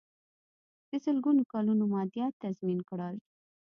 د 0.89 0.91
سلګونو 1.05 1.41
کلونو 1.53 1.83
مادیات 1.93 2.33
تضمین 2.43 2.79
کړل. 2.89 3.15